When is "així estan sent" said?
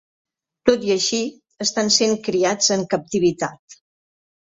0.95-2.19